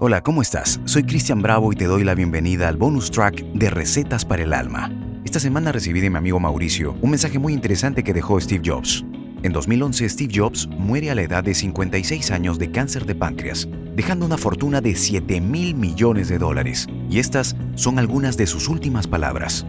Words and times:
Hola, 0.00 0.22
¿cómo 0.22 0.42
estás? 0.42 0.78
Soy 0.84 1.02
Cristian 1.02 1.42
Bravo 1.42 1.72
y 1.72 1.74
te 1.74 1.86
doy 1.86 2.04
la 2.04 2.14
bienvenida 2.14 2.68
al 2.68 2.76
bonus 2.76 3.10
track 3.10 3.42
de 3.54 3.68
Recetas 3.68 4.24
para 4.24 4.44
el 4.44 4.52
Alma. 4.52 4.92
Esta 5.24 5.40
semana 5.40 5.72
recibí 5.72 6.00
de 6.00 6.08
mi 6.08 6.16
amigo 6.16 6.38
Mauricio 6.38 6.94
un 7.02 7.10
mensaje 7.10 7.40
muy 7.40 7.52
interesante 7.52 8.04
que 8.04 8.14
dejó 8.14 8.40
Steve 8.40 8.62
Jobs. 8.64 9.04
En 9.42 9.52
2011, 9.52 10.08
Steve 10.08 10.32
Jobs 10.32 10.68
muere 10.68 11.10
a 11.10 11.16
la 11.16 11.22
edad 11.22 11.42
de 11.42 11.52
56 11.52 12.30
años 12.30 12.60
de 12.60 12.70
cáncer 12.70 13.06
de 13.06 13.16
páncreas, 13.16 13.68
dejando 13.96 14.24
una 14.24 14.38
fortuna 14.38 14.80
de 14.80 14.94
7 14.94 15.40
mil 15.40 15.74
millones 15.74 16.28
de 16.28 16.38
dólares. 16.38 16.86
Y 17.10 17.18
estas 17.18 17.56
son 17.74 17.98
algunas 17.98 18.36
de 18.36 18.46
sus 18.46 18.68
últimas 18.68 19.08
palabras. 19.08 19.66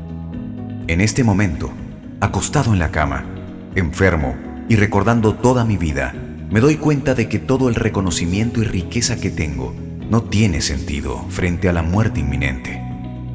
En 0.86 1.02
este 1.02 1.23
momento, 1.23 1.71
acostado 2.20 2.71
en 2.71 2.77
la 2.77 2.91
cama, 2.91 3.25
enfermo 3.73 4.36
y 4.70 4.75
recordando 4.75 5.34
toda 5.34 5.66
mi 5.66 5.77
vida, 5.77 6.14
me 6.52 6.59
doy 6.59 6.75
cuenta 6.75 7.16
de 7.16 7.27
que 7.27 7.39
todo 7.39 7.68
el 7.68 7.73
reconocimiento 7.73 8.61
y 8.61 8.66
riqueza 8.66 9.20
que 9.20 9.32
tengo 9.32 9.88
no 10.10 10.23
tiene 10.23 10.62
sentido 10.62 11.23
frente 11.30 11.70
a 11.70 11.73
la 11.73 11.84
muerte 11.84 12.20
inminente. 12.20 12.81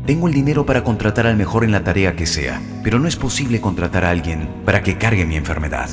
Tengo 0.06 0.26
el 0.26 0.34
dinero 0.34 0.66
para 0.66 0.84
contratar 0.84 1.26
al 1.26 1.36
mejor 1.36 1.64
en 1.64 1.72
la 1.72 1.84
tarea 1.84 2.16
que 2.16 2.26
sea, 2.26 2.60
pero 2.82 2.98
no 2.98 3.08
es 3.08 3.16
posible 3.16 3.60
contratar 3.60 4.04
a 4.04 4.10
alguien 4.10 4.48
para 4.64 4.82
que 4.82 4.98
cargue 4.98 5.24
mi 5.24 5.36
enfermedad. 5.36 5.88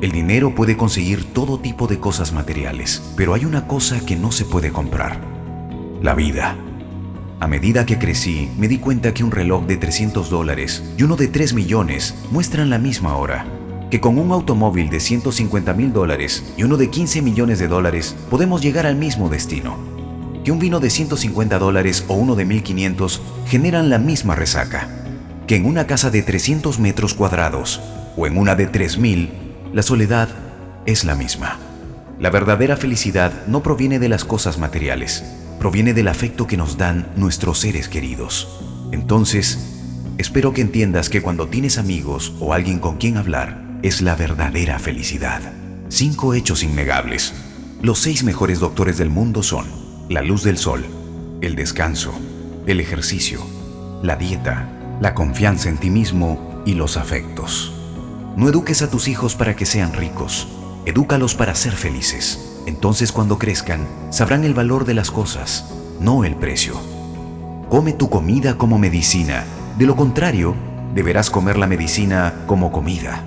El 0.00 0.12
dinero 0.12 0.54
puede 0.54 0.76
conseguir 0.76 1.24
todo 1.24 1.58
tipo 1.58 1.86
de 1.86 1.98
cosas 1.98 2.32
materiales, 2.32 3.02
pero 3.16 3.34
hay 3.34 3.44
una 3.44 3.66
cosa 3.66 4.00
que 4.06 4.16
no 4.16 4.32
se 4.32 4.46
puede 4.46 4.70
comprar. 4.70 5.20
La 6.00 6.14
vida. 6.14 6.56
A 7.40 7.48
medida 7.48 7.84
que 7.84 7.98
crecí, 7.98 8.50
me 8.56 8.68
di 8.68 8.78
cuenta 8.78 9.12
que 9.12 9.24
un 9.24 9.30
reloj 9.30 9.66
de 9.66 9.76
300 9.76 10.30
dólares 10.30 10.82
y 10.96 11.02
uno 11.02 11.16
de 11.16 11.28
3 11.28 11.52
millones 11.54 12.14
muestran 12.30 12.70
la 12.70 12.78
misma 12.78 13.16
hora, 13.16 13.46
que 13.90 14.00
con 14.00 14.16
un 14.16 14.30
automóvil 14.30 14.88
de 14.90 15.00
150 15.00 15.74
mil 15.74 15.92
dólares 15.92 16.54
y 16.56 16.62
uno 16.62 16.76
de 16.76 16.88
15 16.88 17.20
millones 17.20 17.58
de 17.58 17.68
dólares 17.68 18.16
podemos 18.30 18.62
llegar 18.62 18.86
al 18.86 18.96
mismo 18.96 19.28
destino 19.28 19.99
que 20.44 20.52
un 20.52 20.58
vino 20.58 20.80
de 20.80 20.90
150 20.90 21.58
dólares 21.58 22.04
o 22.08 22.14
uno 22.14 22.34
de 22.34 22.44
1500 22.44 23.20
generan 23.46 23.90
la 23.90 23.98
misma 23.98 24.34
resaca, 24.34 24.88
que 25.46 25.56
en 25.56 25.66
una 25.66 25.86
casa 25.86 26.10
de 26.10 26.22
300 26.22 26.78
metros 26.78 27.14
cuadrados 27.14 27.80
o 28.16 28.26
en 28.26 28.38
una 28.38 28.54
de 28.54 28.66
3000, 28.66 29.30
la 29.72 29.82
soledad 29.82 30.28
es 30.86 31.04
la 31.04 31.14
misma. 31.14 31.58
La 32.18 32.30
verdadera 32.30 32.76
felicidad 32.76 33.32
no 33.46 33.62
proviene 33.62 33.98
de 33.98 34.08
las 34.08 34.24
cosas 34.24 34.58
materiales, 34.58 35.24
proviene 35.58 35.94
del 35.94 36.08
afecto 36.08 36.46
que 36.46 36.56
nos 36.56 36.76
dan 36.76 37.08
nuestros 37.16 37.58
seres 37.58 37.88
queridos. 37.88 38.60
Entonces, 38.92 39.58
espero 40.18 40.52
que 40.52 40.60
entiendas 40.60 41.08
que 41.08 41.22
cuando 41.22 41.48
tienes 41.48 41.78
amigos 41.78 42.34
o 42.40 42.52
alguien 42.52 42.78
con 42.78 42.96
quien 42.96 43.16
hablar, 43.16 43.78
es 43.82 44.02
la 44.02 44.16
verdadera 44.16 44.78
felicidad. 44.78 45.40
Cinco 45.88 46.34
hechos 46.34 46.62
innegables. 46.62 47.32
Los 47.82 47.98
seis 48.00 48.22
mejores 48.22 48.60
doctores 48.60 48.98
del 48.98 49.08
mundo 49.08 49.42
son 49.42 49.89
la 50.10 50.22
luz 50.22 50.42
del 50.42 50.58
sol, 50.58 50.84
el 51.40 51.54
descanso, 51.54 52.12
el 52.66 52.80
ejercicio, 52.80 53.42
la 54.02 54.16
dieta, 54.16 54.68
la 55.00 55.14
confianza 55.14 55.68
en 55.68 55.78
ti 55.78 55.88
mismo 55.88 56.64
y 56.66 56.74
los 56.74 56.96
afectos. 56.96 57.72
No 58.34 58.48
eduques 58.48 58.82
a 58.82 58.90
tus 58.90 59.06
hijos 59.06 59.36
para 59.36 59.54
que 59.54 59.66
sean 59.66 59.92
ricos, 59.92 60.48
edúcalos 60.84 61.36
para 61.36 61.54
ser 61.54 61.74
felices. 61.74 62.60
Entonces 62.66 63.12
cuando 63.12 63.38
crezcan, 63.38 63.86
sabrán 64.10 64.42
el 64.42 64.52
valor 64.52 64.84
de 64.84 64.94
las 64.94 65.12
cosas, 65.12 65.72
no 66.00 66.24
el 66.24 66.34
precio. 66.34 66.74
Come 67.68 67.92
tu 67.92 68.10
comida 68.10 68.58
como 68.58 68.80
medicina, 68.80 69.44
de 69.78 69.86
lo 69.86 69.94
contrario, 69.94 70.56
deberás 70.92 71.30
comer 71.30 71.56
la 71.56 71.68
medicina 71.68 72.34
como 72.48 72.72
comida. 72.72 73.22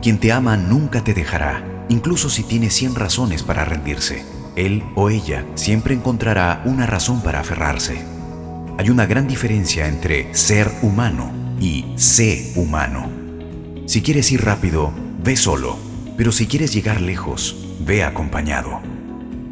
Quien 0.00 0.18
te 0.18 0.30
ama 0.30 0.56
nunca 0.56 1.02
te 1.02 1.12
dejará, 1.12 1.64
incluso 1.88 2.30
si 2.30 2.44
tiene 2.44 2.70
100 2.70 2.94
razones 2.94 3.42
para 3.42 3.64
rendirse 3.64 4.33
él 4.56 4.82
o 4.94 5.10
ella 5.10 5.44
siempre 5.54 5.94
encontrará 5.94 6.62
una 6.64 6.86
razón 6.86 7.22
para 7.22 7.40
aferrarse. 7.40 7.98
Hay 8.78 8.90
una 8.90 9.06
gran 9.06 9.28
diferencia 9.28 9.86
entre 9.88 10.34
ser 10.34 10.70
humano 10.82 11.32
y 11.60 11.84
sé 11.96 12.52
humano. 12.56 13.08
Si 13.86 14.02
quieres 14.02 14.30
ir 14.32 14.44
rápido, 14.44 14.92
ve 15.22 15.36
solo, 15.36 15.76
pero 16.16 16.32
si 16.32 16.46
quieres 16.46 16.72
llegar 16.72 17.00
lejos, 17.00 17.56
ve 17.80 18.02
acompañado. 18.02 18.80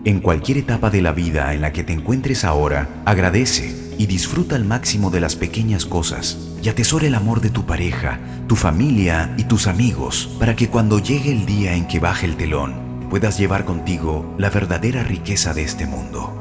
En 0.04 0.20
cualquier 0.20 0.58
etapa 0.58 0.90
de 0.90 1.02
la 1.02 1.12
vida 1.12 1.54
en 1.54 1.60
la 1.60 1.72
que 1.72 1.84
te 1.84 1.92
encuentres 1.92 2.44
ahora, 2.44 2.88
agradece 3.04 3.94
y 3.98 4.06
disfruta 4.06 4.56
al 4.56 4.64
máximo 4.64 5.10
de 5.10 5.20
las 5.20 5.36
pequeñas 5.36 5.86
cosas 5.86 6.38
y 6.62 6.68
atesora 6.68 7.06
el 7.06 7.14
amor 7.14 7.40
de 7.40 7.50
tu 7.50 7.66
pareja, 7.66 8.18
tu 8.48 8.56
familia 8.56 9.32
y 9.36 9.44
tus 9.44 9.66
amigos 9.66 10.28
para 10.40 10.56
que 10.56 10.68
cuando 10.68 10.98
llegue 10.98 11.30
el 11.30 11.46
día 11.46 11.74
en 11.74 11.86
que 11.86 12.00
baje 12.00 12.26
el 12.26 12.36
telón, 12.36 12.91
puedas 13.12 13.38
llevar 13.38 13.66
contigo 13.66 14.34
la 14.38 14.48
verdadera 14.48 15.02
riqueza 15.02 15.52
de 15.52 15.62
este 15.62 15.84
mundo. 15.84 16.34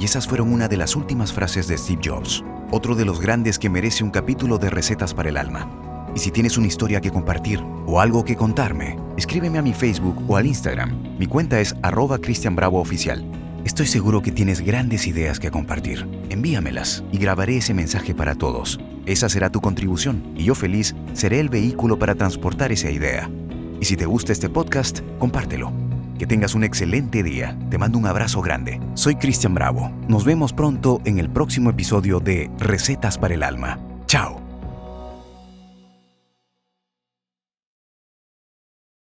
Y 0.00 0.04
esas 0.04 0.26
fueron 0.26 0.52
una 0.52 0.66
de 0.66 0.76
las 0.76 0.96
últimas 0.96 1.32
frases 1.32 1.68
de 1.68 1.78
Steve 1.78 2.02
Jobs, 2.04 2.42
otro 2.72 2.96
de 2.96 3.04
los 3.04 3.20
grandes 3.20 3.56
que 3.56 3.70
merece 3.70 4.02
un 4.02 4.10
capítulo 4.10 4.58
de 4.58 4.68
recetas 4.68 5.14
para 5.14 5.28
el 5.28 5.36
alma. 5.36 6.10
Y 6.12 6.18
si 6.18 6.32
tienes 6.32 6.58
una 6.58 6.66
historia 6.66 7.00
que 7.00 7.12
compartir 7.12 7.62
o 7.86 8.00
algo 8.00 8.24
que 8.24 8.34
contarme, 8.34 8.98
escríbeme 9.16 9.58
a 9.58 9.62
mi 9.62 9.72
Facebook 9.74 10.24
o 10.26 10.36
al 10.36 10.46
Instagram. 10.46 11.16
Mi 11.20 11.28
cuenta 11.28 11.60
es 11.60 11.76
arroba 11.82 12.18
Cristian 12.18 12.56
Bravo 12.56 12.80
Oficial. 12.80 13.24
Estoy 13.64 13.86
seguro 13.86 14.22
que 14.22 14.32
tienes 14.32 14.60
grandes 14.60 15.06
ideas 15.06 15.38
que 15.38 15.52
compartir. 15.52 16.08
Envíamelas 16.30 17.04
y 17.12 17.18
grabaré 17.18 17.58
ese 17.58 17.74
mensaje 17.74 18.12
para 18.12 18.34
todos. 18.34 18.80
Esa 19.06 19.28
será 19.28 19.50
tu 19.50 19.60
contribución 19.60 20.34
y 20.36 20.42
yo 20.42 20.56
feliz 20.56 20.96
seré 21.12 21.38
el 21.38 21.48
vehículo 21.48 21.96
para 21.96 22.16
transportar 22.16 22.72
esa 22.72 22.90
idea. 22.90 23.30
Y 23.80 23.84
si 23.84 23.96
te 23.96 24.06
gusta 24.06 24.32
este 24.32 24.48
podcast, 24.48 24.98
compártelo. 25.20 25.81
Que 26.22 26.26
tengas 26.28 26.54
un 26.54 26.62
excelente 26.62 27.24
día. 27.24 27.58
Te 27.68 27.78
mando 27.78 27.98
un 27.98 28.06
abrazo 28.06 28.40
grande. 28.42 28.80
Soy 28.94 29.16
Cristian 29.16 29.54
Bravo. 29.54 29.90
Nos 30.06 30.24
vemos 30.24 30.52
pronto 30.52 31.00
en 31.04 31.18
el 31.18 31.28
próximo 31.28 31.68
episodio 31.68 32.20
de 32.20 32.48
Recetas 32.60 33.18
para 33.18 33.34
el 33.34 33.42
Alma. 33.42 33.80
Chao. 34.06 34.41